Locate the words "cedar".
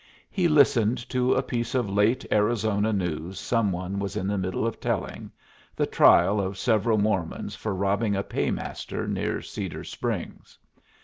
9.43-9.83